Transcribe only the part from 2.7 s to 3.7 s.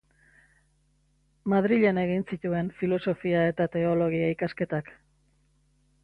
filosofia eta